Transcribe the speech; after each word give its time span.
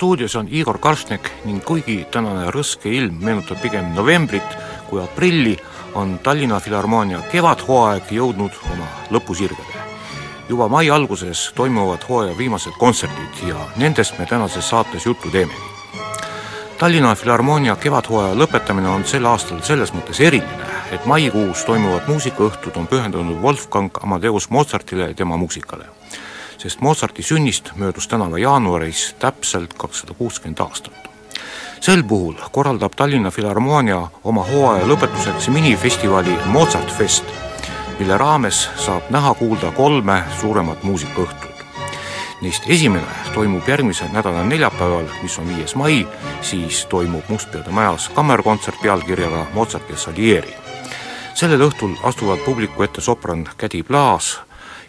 stuudios 0.00 0.36
on 0.36 0.48
Igor 0.50 0.78
Karšnek 0.78 1.26
ning 1.44 1.60
kuigi 1.60 2.06
tänane 2.08 2.46
rõske 2.54 2.88
ilm 2.88 3.18
meenutab 3.20 3.58
pigem 3.60 3.90
novembrit 3.92 4.54
kui 4.88 5.02
aprilli, 5.02 5.58
on 5.94 6.14
Tallinna 6.24 6.56
Filharmoonia 6.60 7.20
kevadhooaeg 7.28 8.08
jõudnud 8.16 8.56
oma 8.72 8.86
lõpusirgele. 9.12 9.82
juba 10.48 10.68
mai 10.68 10.88
alguses 10.90 11.52
toimuvad 11.54 12.06
hooaja 12.08 12.38
viimased 12.38 12.72
kontserdid 12.78 13.44
ja 13.48 13.66
nendest 13.76 14.18
me 14.18 14.26
tänases 14.26 14.70
saates 14.70 15.06
juttu 15.06 15.30
teemegi. 15.30 15.68
Tallinna 16.78 17.14
Filharmoonia 17.14 17.76
kevadhooaja 17.76 18.34
lõpetamine 18.34 18.88
on 18.88 19.04
sel 19.04 19.26
aastal 19.26 19.60
selles 19.62 19.92
mõttes 19.92 20.20
eriline, 20.20 20.64
et 20.92 21.04
maikuus 21.04 21.64
toimuvad 21.64 22.08
muusikaõhtud 22.08 22.76
on 22.76 22.86
pühendunud 22.86 23.42
Wolfgang 23.42 23.92
Amadeus 24.02 24.50
Mozartile 24.50 25.12
ja 25.12 25.14
tema 25.14 25.36
muusikale 25.36 25.92
sest 26.60 26.80
Mozarti 26.80 27.22
sünnist 27.22 27.70
möödus 27.76 28.08
tänavu 28.08 28.36
jaanuaris 28.36 29.16
täpselt 29.18 29.74
kakssada 29.74 30.14
kuuskümmend 30.14 30.58
aastat. 30.58 31.08
sel 31.80 32.02
puhul 32.02 32.34
korraldab 32.52 32.92
Tallinna 32.96 33.30
Filharmoonia 33.30 34.08
oma 34.24 34.44
hooaja 34.44 34.84
lõpetuseks 34.84 35.48
minifestivali 35.48 36.36
Mozart 36.46 36.92
Fest, 36.92 37.24
mille 37.98 38.18
raames 38.18 38.68
saab 38.76 39.08
näha-kuulda 39.10 39.72
kolme 39.72 40.22
suuremat 40.40 40.82
muusikaõhtut. 40.82 41.64
Neist 42.42 42.68
esimene 42.68 43.32
toimub 43.34 43.68
järgmise 43.68 44.04
nädala 44.12 44.44
neljapäeval, 44.44 45.08
mis 45.22 45.38
on 45.38 45.48
viies 45.48 45.74
mai, 45.74 46.06
siis 46.42 46.84
toimub 46.86 47.24
Mustpeade 47.28 47.70
majas 47.70 48.08
kammerkontsert 48.08 48.82
pealkirjaga 48.82 49.46
Mozart 49.54 49.90
ja 49.90 49.96
Salieri. 49.96 50.54
sellel 51.34 51.68
õhtul 51.70 51.96
astuvad 52.02 52.38
publiku 52.44 52.82
ette 52.82 53.00
sopran 53.00 53.48
Kädi 53.56 53.82
Plaas, 53.82 54.40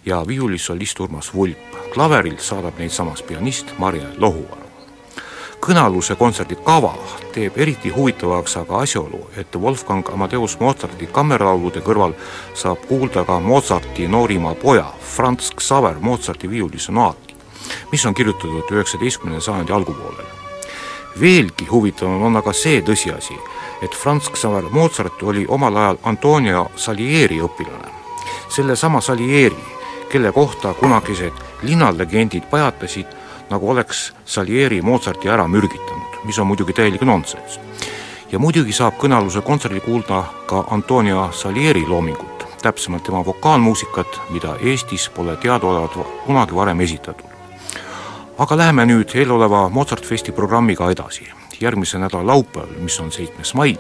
ja 0.06 0.28
viiulisolist 0.28 1.00
Urmas 1.00 1.34
Vulp. 1.34 1.58
klaveril 1.94 2.38
saadab 2.38 2.78
neid 2.80 2.90
samas 2.90 3.22
pianist 3.22 3.74
Marje 3.78 4.08
Lohuvaru. 4.18 4.62
kõnealuse 5.62 6.16
kontserdi 6.16 6.56
kava 6.56 6.94
teeb 7.34 7.58
eriti 7.58 7.90
huvitavaks 7.90 8.58
aga 8.58 8.80
asjaolu, 8.80 9.30
et 9.38 9.56
Wolfgang 9.56 10.10
Amadeus 10.14 10.60
Mozarti 10.60 11.08
kammerlaulude 11.08 11.80
kõrval 11.80 12.14
saab 12.54 12.86
kuulda 12.88 13.24
ka 13.24 13.40
Mozarti 13.40 14.08
noorima 14.08 14.56
poja 14.56 14.94
Franz 15.00 15.52
Xaver 15.56 16.00
Mozarti 16.00 16.50
viiulisonaati, 16.50 17.36
mis 17.92 18.06
on 18.06 18.14
kirjutatud 18.14 18.72
üheksateistkümnenda 18.72 19.42
sajandi 19.42 19.74
algupoolel. 19.74 20.26
veelgi 21.20 21.66
huvitavam 21.66 22.24
on 22.24 22.38
aga 22.38 22.54
see 22.54 22.82
tõsiasi, 22.82 23.38
et 23.82 23.96
Franz 23.96 24.32
Xaver 24.32 24.64
Mozart 24.72 25.24
oli 25.24 25.46
omal 25.48 25.76
ajal 25.76 25.98
Antonio 26.04 26.72
Salieri 26.76 27.40
õpilane. 27.40 27.92
sellesama 28.50 29.02
Salieri 29.02 29.81
kelle 30.12 30.32
kohta 30.32 30.74
kunagised 30.74 31.34
linnalegendid 31.64 32.44
pajatasid, 32.50 33.06
nagu 33.50 33.70
oleks 33.72 34.14
Salieri 34.26 34.82
Mozarti 34.82 35.30
ära 35.30 35.48
mürgitanud, 35.48 36.18
mis 36.24 36.40
on 36.40 36.48
muidugi 36.48 36.74
täielik 36.74 37.02
nonsenss. 37.02 37.60
ja 38.32 38.40
muidugi 38.40 38.74
saab 38.74 38.96
kõnealuse 39.00 39.42
kontserdil 39.42 39.82
kuulda 39.82 40.24
ka 40.48 40.66
Antonio 40.72 41.30
Salieri 41.32 41.88
loomingut, 41.88 42.46
täpsemalt 42.62 43.04
tema 43.04 43.26
vokaalmuusikat, 43.26 44.22
mida 44.30 44.56
Eestis 44.62 45.10
pole 45.10 45.36
teadaolevalt 45.36 46.08
kunagi 46.26 46.56
varem 46.56 46.80
esitatud. 46.80 47.26
aga 48.38 48.58
läheme 48.58 48.86
nüüd 48.86 49.16
eeloleva 49.16 49.70
Mozart 49.70 50.06
Festi 50.06 50.32
programmiga 50.32 50.92
edasi. 50.92 51.30
järgmise 51.62 51.98
nädala 51.98 52.28
laupäeval, 52.28 52.70
mis 52.80 53.00
on 53.00 53.12
seitsmes 53.12 53.54
mai, 53.54 53.78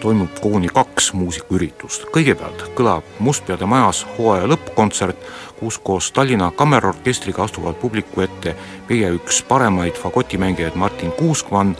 toimub 0.00 0.40
koguni 0.40 0.68
kaks 0.68 1.12
muusikaüritust. 1.12 2.06
kõigepealt 2.14 2.64
kõlab 2.78 3.04
Mustpeade 3.18 3.66
majas 3.66 4.06
hooaja 4.18 4.46
lõppkontsert, 4.48 5.16
kus 5.60 5.78
koos 5.78 6.12
Tallinna 6.12 6.50
Kammerorkestriga 6.50 7.42
astuvad 7.42 7.74
publiku 7.74 8.20
ette 8.20 8.56
meie 8.88 9.10
üks 9.18 9.42
paremaid 9.42 9.94
fagotimängijaid 9.94 10.74
Martin 10.74 11.12
Kuuskmann 11.12 11.76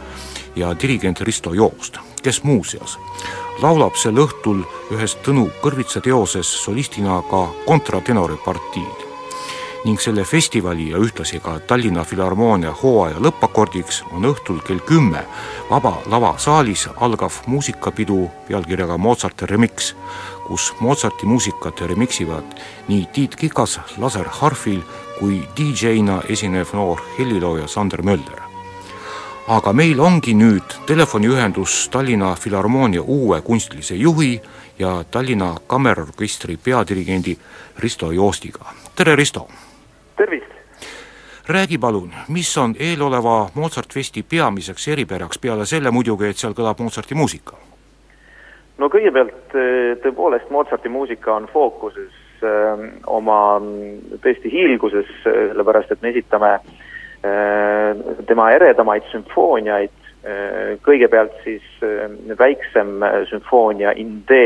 ja 0.55 0.73
dirigent 0.81 1.21
Risto 1.21 1.53
Joost, 1.53 1.97
kes 2.23 2.43
muuseas 2.43 2.97
laulab 3.61 3.95
sel 3.99 4.15
õhtul 4.19 4.63
ühes 4.95 5.17
Tõnu 5.25 5.49
Kõrvitsa 5.63 6.01
teoses 6.03 6.47
solistina 6.63 7.21
ka 7.29 7.47
kontratenori 7.65 8.39
partiid 8.45 9.08
ning 9.85 9.99
selle 9.99 10.23
festivali 10.23 10.89
ja 10.91 10.97
ühtlasi 10.97 11.39
ka 11.39 11.59
Tallinna 11.59 12.03
Filharmoonia 12.03 12.73
hooaja 12.81 13.19
lõppakordiks 13.23 14.01
on 14.11 14.27
õhtul 14.27 14.59
kell 14.67 14.81
kümme 14.83 15.21
Vaba 15.69 15.93
Lava 16.11 16.33
saalis 16.37 16.87
algav 16.99 17.37
muusikapidu 17.47 18.25
pealkirjaga 18.47 18.97
Mozart 18.97 19.41
Remix, 19.41 19.93
kus 20.47 20.73
Mozarti 20.79 21.25
muusikat 21.25 21.81
remixivad 21.81 22.59
nii 22.87 23.05
Tiit 23.13 23.35
Kikas 23.39 23.79
laserharfil 23.97 24.81
kui 25.19 25.39
DJ-na 25.55 26.21
esinev 26.27 26.75
noor 26.75 26.99
helilooja 27.17 27.67
Sander 27.67 28.03
Mölder. 28.03 28.41
aga 29.47 29.73
meil 29.73 29.99
ongi 29.99 30.33
nüüd 30.33 30.75
telefoniühendus 30.85 31.89
Tallinna 31.91 32.35
Filharmoonia 32.35 33.01
uue 33.01 33.41
kunstilise 33.41 33.95
juhi 33.95 34.41
ja 34.79 35.03
Tallinna 35.11 35.55
Kammerorkestri 35.67 36.57
peadirigendi 36.57 37.37
Risto 37.77 38.11
Joostiga. 38.11 38.73
tere, 38.95 39.15
Risto! 39.15 39.47
Tervist! 40.19 40.51
räägi 41.49 41.77
palun, 41.77 42.11
mis 42.29 42.57
on 42.57 42.75
eeloleva 42.79 43.49
Mozart 43.53 43.93
Festi 43.93 44.23
peamiseks 44.23 44.87
eripäraks, 44.87 45.39
peale 45.39 45.65
selle 45.65 45.91
muidugi, 45.91 46.27
et 46.29 46.37
seal 46.37 46.53
kõlab 46.57 46.81
Mozarti 46.83 47.15
muusika? 47.17 47.55
no 48.77 48.89
kõigepealt 48.91 49.55
tõepoolest 50.03 50.51
Mozarti 50.53 50.91
muusika 50.91 51.33
on 51.39 51.47
fookuses 51.53 52.43
öö, 52.43 52.89
oma 53.07 53.39
tõesti 54.23 54.51
hiilguses, 54.51 55.09
sellepärast 55.23 55.95
et 55.95 56.03
me 56.03 56.13
esitame 56.13 56.53
tema 58.27 58.45
eredamaid 58.55 59.03
sümfooniaid, 59.11 59.95
kõigepealt 60.85 61.35
siis 61.43 61.65
väiksem 62.39 63.03
sümfoonia 63.27 63.91
in 63.99 64.21
D 64.29 64.39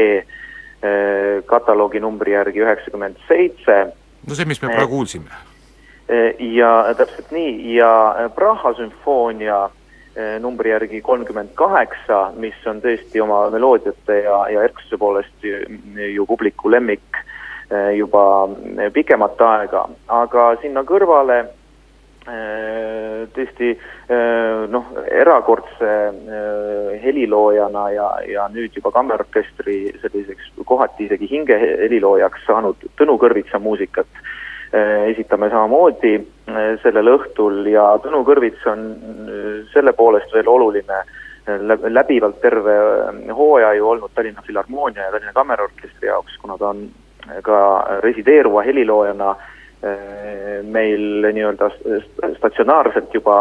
kataloogi 1.46 2.02
numbri 2.02 2.34
järgi 2.34 2.66
üheksakümmend 2.66 3.22
seitse. 3.28 3.78
no 4.28 4.36
see, 4.36 4.50
mis 4.50 4.62
me 4.64 4.74
praegu 4.74 4.96
kuulsime 4.98 5.53
ja 6.40 6.72
täpselt 6.98 7.32
nii. 7.32 7.76
Ja 7.76 8.30
Praha 8.36 8.74
sümfoonia 8.74 9.70
numbri 10.40 10.70
järgi 10.70 11.02
kolmkümmend 11.02 11.56
kaheksa, 11.58 12.32
mis 12.38 12.58
on 12.70 12.82
tõesti 12.84 13.22
oma 13.24 13.48
meloodiate 13.50 14.20
ja, 14.26 14.44
ja 14.54 14.64
erksuse 14.68 14.98
poolest 15.02 15.46
ju, 15.48 15.64
ju 16.14 16.26
publiku 16.30 16.72
lemmik 16.72 17.24
juba 17.98 18.48
pikemat 18.94 19.42
aega, 19.42 19.88
aga 20.14 20.48
sinna 20.62 20.84
kõrvale 20.86 21.40
tõesti 23.34 23.74
noh, 24.72 24.92
erakordse 25.12 25.90
heliloojana 27.04 27.88
ja, 27.92 28.08
ja 28.30 28.46
nüüd 28.54 28.78
juba 28.78 28.94
kammerorkestri 28.96 29.78
selliseks 30.02 30.54
kohati 30.66 31.10
isegi 31.10 31.28
hingeheliloojaks 31.34 32.46
saanud 32.48 32.88
Tõnu 33.00 33.18
Kõrvitsa 33.20 33.60
muusikat 33.60 34.08
esitame 34.74 35.50
samamoodi 35.50 36.16
sellel 36.81 37.12
õhtul 37.14 37.68
ja 37.70 37.86
Tõnu 38.02 38.24
Kõrvits 38.25 38.66
on 38.72 38.88
selle 39.74 39.94
poolest 39.94 40.34
veel 40.34 40.50
oluline 40.50 41.04
läbivalt 41.94 42.40
terve 42.42 42.75
hooaja 43.36 43.74
ju 43.78 43.90
olnud 43.90 44.14
Tallinna 44.16 44.42
Filharmoonia 44.42 45.06
ja 45.06 45.12
Tallinna 45.12 45.34
Kammerorkestri 45.36 46.08
jaoks, 46.08 46.38
kuna 46.42 46.58
ta 46.58 46.72
on 46.72 46.88
ka 47.44 47.60
resideeruva 48.04 48.64
heliloojana 48.64 49.36
meil 50.64 51.28
nii-öelda 51.36 51.68
statsionaarselt 52.38 53.14
juba, 53.14 53.38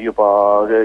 juba 0.00 0.28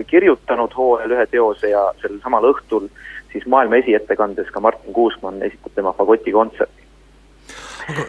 kirjutanud 0.09 0.73
hooajal 0.75 1.13
ühe 1.13 1.25
teose 1.29 1.69
ja 1.69 1.83
sel 2.01 2.17
samal 2.23 2.49
õhtul 2.49 2.89
siis 3.31 3.45
maailma 3.45 3.77
esiettekandes 3.83 4.49
ka 4.49 4.59
Martin 4.59 4.93
Kuusmann 4.93 5.45
esitab 5.45 5.75
tema 5.77 5.93
fagotikontserti 5.93 6.88
aga, 7.89 8.05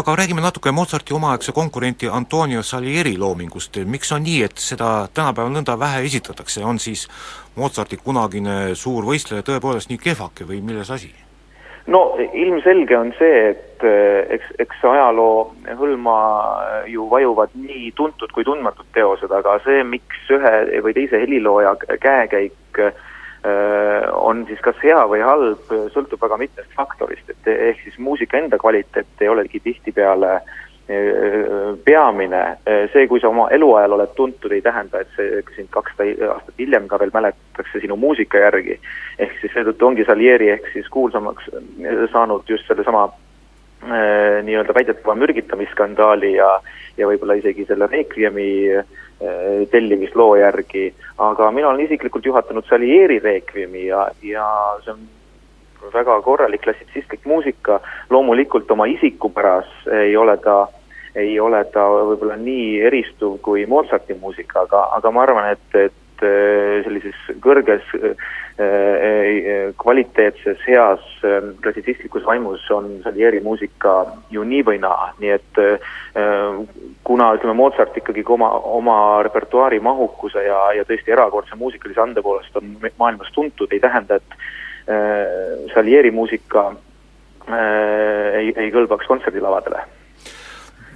aga 0.00 0.16
räägime 0.16 0.40
natuke 0.44 0.72
Mozarti 0.72 1.14
omaaegse 1.14 1.52
konkurenti 1.52 2.08
Antonio 2.08 2.62
Salieri 2.62 3.16
loomingust, 3.18 3.76
miks 3.86 4.12
on 4.12 4.24
nii, 4.24 4.42
et 4.46 4.62
seda 4.62 5.08
tänapäeval 5.14 5.52
nõnda 5.54 5.78
vähe 5.78 6.04
esitatakse, 6.06 6.64
on 6.64 6.78
siis 6.78 7.08
Mozarti 7.56 7.96
kunagine 7.96 8.74
suur 8.74 9.06
võistleja 9.06 9.46
tõepoolest 9.46 9.92
nii 9.92 10.02
kehvake 10.02 10.48
või 10.48 10.62
milles 10.62 10.90
asi? 10.90 11.12
no 11.86 12.14
ilmselge 12.32 12.96
on 12.96 13.10
see, 13.18 13.40
et 13.50 13.82
eks, 14.32 14.54
eks 14.58 14.84
ajaloo 14.88 15.50
hõlma 15.76 16.14
ju 16.88 17.04
vajuvad 17.10 17.52
nii 17.60 17.90
tuntud 17.96 18.32
kui 18.32 18.44
tundmatud 18.44 18.88
teosed, 18.96 19.28
aga 19.28 19.58
see, 19.66 19.82
miks 19.84 20.30
ühe 20.32 20.54
või 20.86 20.94
teise 20.96 21.20
helilooja 21.20 21.74
käekäik 22.00 22.56
Äh, 22.78 22.92
on 24.14 24.46
siis 24.48 24.60
kas 24.64 24.76
hea 24.82 25.00
või 25.10 25.20
halb, 25.20 25.72
sõltub 25.92 26.22
väga 26.22 26.38
mitmest 26.40 26.70
faktorist, 26.76 27.28
et 27.28 27.50
ehk 27.52 27.82
siis 27.84 27.98
muusika 27.98 28.38
enda 28.38 28.58
kvaliteet 28.58 29.20
ei 29.20 29.28
olegi 29.28 29.60
tihtipeale 29.60 30.30
äh, 30.34 30.64
peamine, 31.84 32.42
äh, 32.68 32.90
see, 32.92 33.06
kui 33.08 33.20
sa 33.20 33.28
oma 33.28 33.48
eluajal 33.56 33.96
oled 33.96 34.14
tuntud, 34.16 34.52
ei 34.52 34.62
tähenda, 34.62 35.00
et 35.00 35.12
see 35.16 35.42
sind 35.56 35.70
kakssada 35.72 36.32
aastat 36.34 36.58
hiljem 36.60 36.88
ka 36.88 36.98
veel 37.00 37.12
mäletatakse 37.14 37.80
sinu 37.80 37.96
muusika 37.96 38.38
järgi. 38.38 38.80
ehk 39.18 39.38
siis 39.40 39.52
seetõttu 39.54 39.86
ongi 39.86 40.04
Salieri 40.04 40.50
ehk 40.50 40.68
siis 40.72 40.88
kuulsamaks 40.88 41.48
saanud 42.12 42.44
just 42.48 42.66
sellesama 42.68 43.08
nii-öelda 43.84 44.74
väidetava 44.74 45.14
mürgitamisskandaali 45.18 46.34
ja 46.38 46.48
ja 46.96 47.08
võib-olla 47.10 47.34
isegi 47.34 47.64
selle 47.66 47.88
Requiemi 47.90 48.46
äh, 48.70 48.84
Äh, 49.22 49.68
tellimisloo 49.70 50.34
järgi, 50.36 50.88
aga 51.22 51.46
mina 51.54 51.68
olen 51.68 51.84
isiklikult 51.84 52.26
juhatanud 52.26 52.66
Salieri 52.66 53.20
Requiemi 53.22 53.84
ja, 53.86 54.08
ja 54.26 54.46
see 54.82 54.90
on 54.90 55.04
väga 55.94 56.16
korralik 56.26 56.64
klassitsistlik 56.64 57.22
muusika, 57.30 57.78
loomulikult 58.10 58.72
oma 58.74 58.88
isikupäras 58.90 59.70
ei 60.02 60.16
ole 60.18 60.34
ta, 60.42 60.56
ei 61.14 61.38
ole 61.40 61.62
ta 61.70 61.86
võib-olla 62.10 62.40
nii 62.42 62.80
eristuv 62.90 63.38
kui 63.46 63.68
Mozarti 63.70 64.18
muusika, 64.18 64.66
aga, 64.66 64.82
aga 64.98 65.14
ma 65.14 65.22
arvan, 65.22 65.48
et, 65.54 65.78
et 65.78 66.26
äh, 66.26 66.82
sellises 66.82 67.38
kõrges 67.46 67.86
äh, 67.94 68.28
kvaliteetses, 69.80 70.60
heas 70.66 71.04
klassitsistlikus 71.62 72.26
vaimus 72.26 72.64
on 72.70 72.90
Salieri 73.04 73.40
muusika 73.44 73.94
ju 74.30 74.44
nii 74.44 74.62
või 74.66 74.80
naa, 74.82 75.10
nii 75.20 75.32
et 75.34 75.60
kuna 77.04 77.30
ütleme, 77.36 77.56
Mozart 77.58 77.96
ikkagi 77.96 78.24
oma, 78.36 78.50
oma 78.78 78.98
repertuaari 79.26 79.80
mahukuse 79.84 80.44
ja, 80.46 80.60
ja 80.78 80.86
tõesti 80.88 81.14
erakordse 81.14 81.58
muusikalise 81.58 82.00
ande 82.00 82.22
poolest 82.22 82.56
on 82.60 82.76
maailmas 82.98 83.32
tuntud, 83.34 83.72
ei 83.72 83.82
tähenda, 83.82 84.20
et 84.20 85.74
Salieri 85.74 86.10
muusika 86.12 86.70
ei, 87.48 88.52
ei 88.56 88.70
kõlbaks 88.72 89.08
kontserdilavadele 89.08 89.84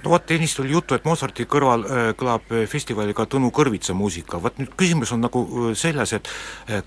no 0.03 0.13
vot, 0.13 0.31
ennist 0.31 0.59
oli 0.59 0.73
juttu, 0.73 0.95
et 0.95 1.05
Mozarti 1.07 1.45
kõrval 1.49 1.83
äh, 1.85 2.09
kõlab 2.17 2.51
äh, 2.53 2.65
festivalil 2.69 3.15
ka 3.17 3.25
Tõnu 3.29 3.51
Kõrvitsa 3.55 3.95
muusika, 3.97 4.39
vot 4.41 4.59
nüüd 4.61 4.71
küsimus 4.79 5.11
on 5.15 5.23
nagu 5.25 5.43
äh, 5.45 5.71
selles, 5.77 6.13
et 6.15 6.29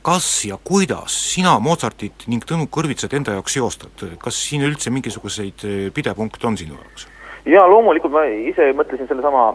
kas 0.04 0.28
ja 0.48 0.58
kuidas 0.62 1.16
sina 1.34 1.58
Mozartit 1.62 2.26
ning 2.32 2.44
Tõnu 2.48 2.68
Kõrvitsat 2.72 3.14
enda 3.18 3.36
jaoks 3.36 3.58
seostad, 3.58 4.06
kas 4.22 4.38
siin 4.48 4.64
üldse 4.66 4.92
mingisuguseid 4.94 5.66
pidepunkte 5.94 6.48
on 6.48 6.58
sinu 6.60 6.78
jaoks? 6.78 7.08
jaa, 7.48 7.64
loomulikult 7.66 8.12
ma 8.14 8.22
ise 8.30 8.68
mõtlesin 8.78 9.08
sellesama 9.10 9.48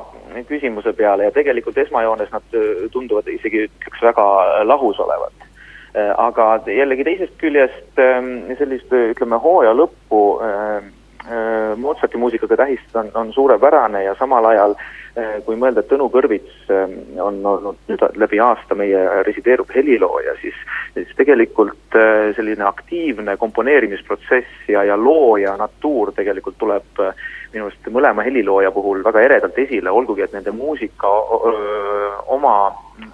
küsimuse 0.50 0.92
peale 0.94 1.30
ja 1.30 1.32
tegelikult 1.32 1.78
esmajoones 1.80 2.34
nad 2.34 2.58
tunduvad 2.92 3.30
isegi 3.32 3.64
ütleks 3.70 4.04
väga 4.04 4.26
lahus 4.68 5.00
olevat. 5.00 5.46
Aga 5.98 6.50
jällegi 6.68 7.06
teisest 7.08 7.38
küljest 7.42 8.02
ähm, 8.04 8.52
sellist 8.60 8.92
ütleme, 8.92 9.40
hooaja 9.42 9.72
lõppu 9.74 10.20
äh, 10.46 10.92
Mozarti 11.98 12.18
muusikaga 12.18 12.58
tähistada 12.58 13.00
on, 13.00 13.12
on 13.14 13.34
suurepärane 13.34 14.04
ja 14.04 14.16
samal 14.20 14.46
ajal 14.46 14.76
kui 15.46 15.56
mõelda, 15.58 15.82
et 15.82 15.88
Tõnu 15.90 16.12
Kõrvits 16.14 16.68
on 17.24 17.40
olnud 17.42 17.80
nüüd 17.90 18.04
läbi 18.22 18.38
aasta 18.44 18.76
meie 18.78 19.00
resideeruv 19.26 19.72
helilooja, 19.74 20.36
siis, 20.44 20.58
siis 20.94 21.10
tegelikult 21.18 21.98
selline 22.38 22.68
aktiivne 22.68 23.38
komponeerimisprotsess 23.42 24.70
ja, 24.70 24.84
ja 24.86 24.98
looja 24.98 25.56
natuur 25.58 26.14
tegelikult 26.14 26.60
tuleb 26.62 27.02
minu 27.54 27.68
arust 27.68 27.88
mõlema 27.94 28.26
helilooja 28.28 28.72
puhul 28.76 29.04
väga 29.06 29.24
eredalt 29.24 29.58
esile, 29.62 29.92
olgugi 29.92 30.26
et 30.26 30.36
nende 30.36 30.52
muusika 30.52 31.10
öö, 31.38 32.10
oma 32.34 32.58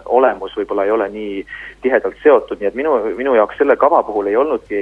olemus 0.06 0.56
võib-olla 0.58 0.86
ei 0.88 0.92
ole 0.92 1.08
nii 1.12 1.44
tihedalt 1.84 2.20
seotud, 2.24 2.60
nii 2.60 2.70
et 2.70 2.78
minu, 2.78 2.96
minu 3.18 3.36
jaoks 3.36 3.60
selle 3.60 3.76
kava 3.80 4.02
puhul 4.08 4.30
ei 4.32 4.38
olnudki 4.40 4.82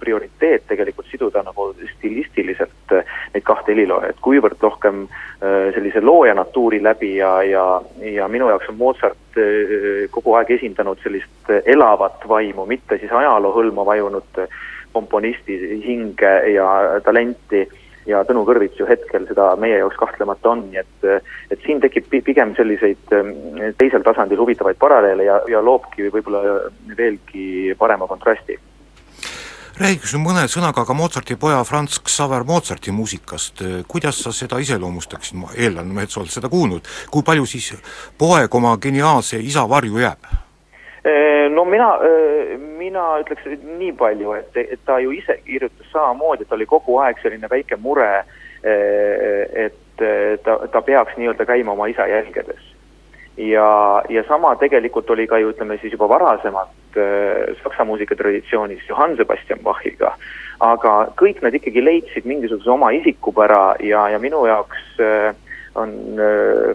prioriteet 0.00 0.68
tegelikult 0.70 1.10
siduda 1.10 1.42
nagu 1.46 1.72
stilistiliselt 1.96 2.94
neid 3.34 3.44
kahte 3.44 3.74
heliloojat, 3.74 4.20
kuivõrd 4.22 4.62
rohkem 4.62 5.06
sellise 5.74 6.00
looja 6.00 6.36
natuuri 6.56 6.82
läbi 6.82 7.16
ja, 7.16 7.42
ja, 7.42 7.82
ja 8.00 8.28
minu 8.28 8.48
jaoks 8.48 8.68
on 8.68 8.76
Mozart 8.78 9.38
kogu 10.10 10.32
aeg 10.38 10.50
esindanud 10.56 10.98
sellist 11.02 11.50
elavat 11.66 12.24
vaimu, 12.28 12.64
mitte 12.66 12.96
siis 12.96 13.12
ajaloo 13.12 13.52
hõlma 13.52 13.84
vajunud 13.84 14.38
komponisti 14.92 15.82
hinge 15.84 16.32
ja 16.54 17.00
talenti. 17.04 17.66
Ja 18.06 18.22
Tõnu 18.24 18.44
Kõrvits 18.46 18.78
ju 18.78 18.86
hetkel 18.86 19.26
seda 19.26 19.56
meie 19.58 19.80
jaoks 19.80 19.98
kahtlemata 19.98 20.52
on, 20.54 20.62
nii 20.70 20.78
et 20.78 21.06
et 21.50 21.60
siin 21.66 21.80
tekib 21.82 22.06
pigem 22.24 22.54
selliseid 22.56 23.12
ähm, 23.12 23.34
teisel 23.76 24.06
tasandil 24.06 24.38
huvitavaid 24.38 24.78
paralleele 24.78 25.26
ja, 25.26 25.40
ja 25.50 25.60
loobki 25.60 26.08
võib-olla 26.14 26.70
veelgi 26.96 27.74
parema 27.78 28.06
kontrasti 28.06 28.56
räägiks 29.80 30.14
nüüd 30.14 30.24
mõne 30.24 30.46
sõnaga 30.48 30.86
ka 30.88 30.94
Mozarti 30.96 31.36
poja 31.36 31.60
Franz 31.68 31.98
Xaver 32.00 32.46
Mozarti 32.48 32.92
muusikast, 32.96 33.60
kuidas 33.88 34.22
sa 34.24 34.32
seda 34.32 34.58
iseloomustaksid, 34.62 35.36
ma 35.36 35.52
eeldan, 35.52 35.92
et 36.00 36.12
sa 36.12 36.22
oled 36.22 36.32
seda 36.32 36.48
kuulnud, 36.48 36.88
kui 37.12 37.24
palju 37.26 37.44
siis 37.46 37.74
poeg 38.18 38.54
oma 38.54 38.76
geniaalse 38.80 39.40
isa 39.42 39.66
varju 39.68 40.00
jääb? 40.00 40.30
Äh, 41.06 41.50
no 41.52 41.64
mina, 41.64 41.90
äh, 42.00 42.56
mina 42.78 43.04
ütleks 43.20 43.44
nii 43.78 43.92
palju, 44.00 44.32
et, 44.40 44.56
et 44.56 44.80
ta 44.88 44.96
ju 44.98 45.12
ise 45.12 45.36
kirjutas 45.44 45.92
samamoodi, 45.92 46.46
et 46.46 46.56
oli 46.56 46.66
kogu 46.66 46.96
aeg 47.04 47.20
selline 47.22 47.50
väike 47.52 47.76
mure, 47.76 48.08
äh, 48.64 49.66
et 49.66 49.76
ta, 50.44 50.56
ta 50.72 50.82
peaks 50.82 51.20
nii-öelda 51.20 51.44
käima 51.44 51.76
oma 51.76 51.86
isa 51.92 52.08
jälgedes. 52.08 52.72
ja, 53.36 54.02
ja 54.08 54.24
sama 54.28 54.56
tegelikult 54.56 55.10
oli 55.10 55.26
ka 55.26 55.38
ju 55.38 55.52
ütleme 55.52 55.76
siis 55.80 55.92
juba 55.92 56.08
varasemalt 56.08 56.72
saksa 57.62 57.84
muusikatradisioonis 57.84 58.88
Johann 58.88 59.16
Sebastian 59.16 59.60
Bachiga, 59.64 60.14
aga 60.60 60.94
kõik 61.20 61.42
nad 61.44 61.54
ikkagi 61.54 61.84
leidsid 61.84 62.28
mingisuguse 62.28 62.70
oma 62.70 62.90
isikupära 62.96 63.76
ja, 63.84 64.08
ja 64.12 64.18
minu 64.22 64.46
jaoks 64.48 65.02
on 65.76 65.92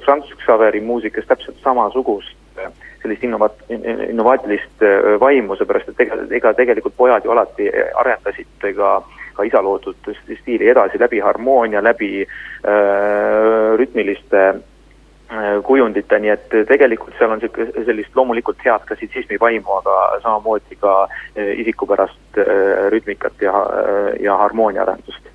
Franz 0.06 0.30
Xaveri 0.46 0.82
muusikas 0.86 1.26
täpselt 1.30 1.58
samasugust 1.64 2.38
sellist 3.02 3.24
innovat-, 3.24 3.64
innovaatilist 4.10 4.84
äh, 4.86 5.20
vaimu, 5.20 5.56
seepärast 5.58 5.90
et 5.90 6.06
ega, 6.06 6.20
ega 6.38 6.54
tegelikult 6.58 6.94
pojad 6.98 7.26
ju 7.26 7.34
alati 7.34 7.70
arendasid 8.04 8.70
ka 8.78 9.00
ka 9.32 9.46
isa 9.48 9.62
loodud 9.64 10.10
stiili 10.42 10.68
edasi 10.70 11.00
läbi 11.00 11.22
harmoonia, 11.24 11.84
läbi 11.84 12.22
äh, 12.22 13.78
rütmiliste 13.80 14.42
äh, 14.50 14.60
kujundite, 15.64 16.20
nii 16.20 16.32
et 16.34 16.56
tegelikult 16.68 17.16
seal 17.18 17.32
on 17.32 17.40
niisugune 17.40 17.86
sellist 17.88 18.16
loomulikult 18.16 18.60
head 18.66 18.84
klassitsismi 18.88 19.40
vaimu, 19.40 19.78
aga 19.80 19.98
samamoodi 20.24 20.76
ka 20.82 20.96
äh, 21.06 21.54
isikupärast 21.64 22.42
äh, 22.42 22.90
rütmikat 22.92 23.46
ja, 23.48 23.54
ja 24.20 24.36
harmooniaarendust 24.44 25.32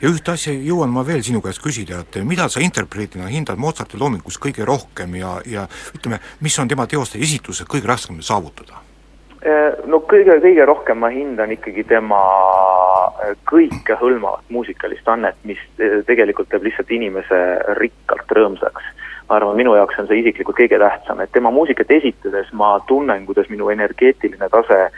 ja 0.00 0.08
ühte 0.08 0.32
asja 0.32 0.52
jõuan 0.52 0.92
ma 0.92 1.04
veel 1.06 1.22
sinu 1.24 1.42
käest 1.44 1.62
küsida, 1.62 2.02
et 2.04 2.20
mida 2.24 2.48
sa 2.48 2.62
interpreetina 2.64 3.28
hindad 3.32 3.60
Mozarti 3.60 4.00
loomingus 4.00 4.38
kõige 4.40 4.64
rohkem 4.68 5.16
ja, 5.20 5.38
ja 5.46 5.66
ütleme, 5.96 6.20
mis 6.40 6.56
on 6.58 6.68
tema 6.68 6.86
teoste 6.88 7.20
esituses 7.20 7.68
kõige 7.68 7.88
raskem 7.90 8.22
saavutada? 8.24 8.86
no 9.88 10.02
kõige, 10.04 10.34
kõige 10.42 10.64
rohkem 10.68 10.98
ma 11.00 11.08
hindan 11.08 11.52
ikkagi 11.54 11.84
tema 11.88 12.20
kõikehõlmavat 13.48 14.50
muusikalist 14.52 15.08
annet, 15.08 15.38
mis 15.48 15.60
tegelikult 16.06 16.50
teeb 16.52 16.66
lihtsalt 16.68 16.90
inimese 16.92 17.38
rikkalt 17.80 18.34
rõõmsaks. 18.36 18.90
Ma 19.30 19.36
arvan, 19.38 19.56
minu 19.56 19.76
jaoks 19.78 20.00
on 20.02 20.08
see 20.10 20.24
isiklikult 20.24 20.58
kõige 20.58 20.78
tähtsam, 20.82 21.20
et 21.22 21.30
tema 21.30 21.52
muusikat 21.54 21.90
esitades 21.94 22.50
ma 22.56 22.74
tunnen, 22.88 23.22
kuidas 23.28 23.46
minu 23.52 23.70
energeetiline 23.70 24.50
tase 24.50 24.88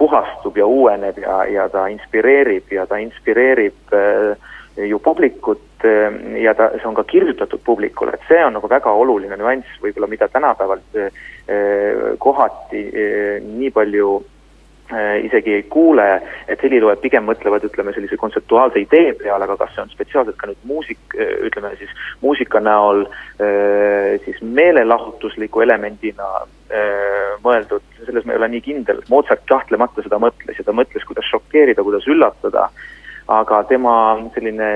puhastub 0.00 0.56
ja 0.56 0.64
uueneb 0.66 1.18
ja, 1.20 1.42
ja 1.52 1.66
ta 1.68 1.84
inspireerib 1.92 2.72
ja 2.72 2.86
ta 2.88 2.96
inspireerib 3.02 3.92
ju 4.88 5.00
publikut 5.04 5.84
ja 6.40 6.54
ta, 6.56 6.70
see 6.78 6.88
on 6.88 6.96
ka 6.96 7.04
kirjutatud 7.04 7.60
publikule, 7.66 8.14
et 8.16 8.24
see 8.30 8.40
on 8.44 8.56
nagu 8.56 8.70
väga 8.70 8.94
oluline 8.96 9.36
nüanss 9.36 9.76
võib-olla, 9.82 10.08
mida 10.08 10.30
tänapäeval 10.32 10.80
kohati 12.24 12.82
nii 13.44 13.70
palju 13.76 14.14
isegi 15.22 15.52
ei 15.52 15.62
kuule, 15.68 16.06
et 16.48 16.62
heliloojad 16.64 17.00
pigem 17.02 17.26
mõtlevad, 17.28 17.64
ütleme, 17.68 17.92
sellise 17.92 18.16
kontseptuaalse 18.16 18.80
idee 18.80 19.12
peale, 19.20 19.44
aga 19.44 19.56
kas 19.60 19.74
see 19.74 19.82
on 19.84 19.90
spetsiaalselt 19.92 20.38
ka 20.40 20.48
nüüd 20.48 20.62
muusik, 20.70 21.16
ütleme 21.44 21.74
siis 21.76 21.92
muusika 22.22 22.62
näol 22.64 23.04
siis 24.24 24.40
meelelahutusliku 24.40 25.60
elemendina 25.66 26.30
mõeldud, 27.44 27.84
selles 28.04 28.24
ma 28.24 28.34
ei 28.34 28.40
ole 28.40 28.50
nii 28.54 28.64
kindel, 28.64 29.02
Mozart 29.12 29.44
kahtlemata 29.48 30.04
seda 30.04 30.20
mõtles 30.22 30.58
ja 30.58 30.64
ta 30.64 30.74
mõtles, 30.76 31.04
kuidas 31.08 31.28
šokeerida, 31.30 31.84
kuidas 31.84 32.08
üllatada, 32.08 32.68
aga 33.28 33.62
tema 33.68 33.94
selline 34.34 34.70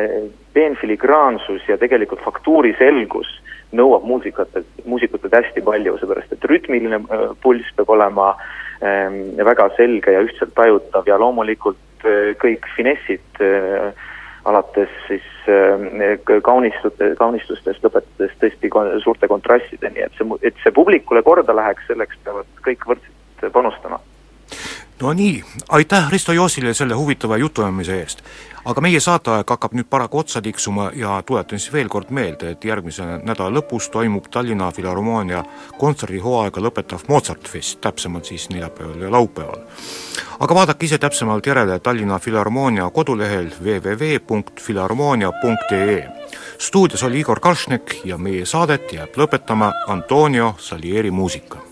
peenfiligraansus 0.52 1.64
ja 1.68 1.78
tegelikult 1.80 2.20
faktuuri 2.24 2.74
selgus 2.78 3.28
nõuab 3.72 4.04
muusikatelt, 4.04 4.68
muusikutelt 4.84 5.32
hästi 5.38 5.64
palju, 5.64 5.96
seepärast 6.00 6.34
et 6.34 6.44
rütmiline 6.50 7.00
pulss 7.40 7.72
peab 7.76 7.92
olema 7.94 8.34
ähm, 8.34 8.50
väga 8.82 9.68
selge 9.76 10.14
ja 10.14 10.22
ühtselt 10.24 10.54
tajutav 10.56 11.06
ja 11.06 11.18
loomulikult 11.20 12.06
äh, 12.06 12.32
kõik 12.42 12.66
finessid 12.76 13.42
äh, 13.44 13.92
alates 14.44 14.90
siis 15.06 15.26
äh, 15.46 16.18
kaunistute, 16.42 17.12
kaunistustest 17.18 17.84
lõpetades 17.84 18.34
tõesti 18.42 18.70
suurte 19.04 19.28
kontrastideni, 19.30 20.02
et 20.02 20.18
see, 20.18 20.26
et 20.42 20.58
see 20.64 20.74
publikule 20.74 21.22
korda 21.22 21.54
läheks, 21.54 21.86
selleks 21.86 22.18
peavad 22.24 22.50
kõik 22.66 22.88
võrdselt 22.90 23.52
panustama 23.54 24.00
no 25.02 25.12
nii, 25.12 25.44
aitäh 25.68 26.10
Risto 26.10 26.32
Joosile 26.32 26.74
selle 26.74 26.94
huvitava 26.94 27.36
jutuajamise 27.36 28.00
eest. 28.00 28.22
aga 28.64 28.80
meie 28.80 29.00
saateaeg 29.02 29.50
hakkab 29.50 29.72
nüüd 29.74 29.88
paraku 29.90 30.18
otsa 30.18 30.42
tiksuma 30.42 30.90
ja 30.94 31.22
tuletan 31.26 31.58
siis 31.58 31.72
veel 31.72 31.88
kord 31.90 32.10
meelde, 32.14 32.50
et 32.54 32.64
järgmise 32.64 33.02
nädala 33.26 33.50
lõpus 33.56 33.90
toimub 33.90 34.24
Tallinna 34.30 34.72
Filharmoonia 34.72 35.44
kontserdihooaega 35.78 36.60
lõpetav 36.62 37.00
Mozartfest, 37.08 37.80
täpsemalt 37.80 38.24
siis 38.30 38.50
neljapäeval 38.50 39.02
ja 39.02 39.10
laupäeval. 39.10 39.60
aga 40.40 40.54
vaadake 40.54 40.86
ise 40.86 40.98
täpsemalt 40.98 41.46
järele 41.46 41.78
Tallinna 41.78 42.18
Filharmoonia 42.18 42.90
kodulehel 42.90 43.50
www.filharmoonia.ee 43.64 46.08
stuudios 46.58 47.02
oli 47.02 47.20
Igor 47.20 47.40
Kalšnek 47.40 47.94
ja 48.04 48.18
meie 48.18 48.46
saadet 48.46 48.92
jääb 48.92 49.16
lõpetama 49.16 49.72
Antonio 49.86 50.54
Salieri 50.58 51.10
muusika 51.10 51.71